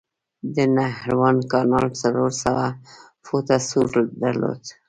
[0.55, 2.65] د نهروان کانال څلور سوه
[3.25, 4.61] فوټه سور درلود.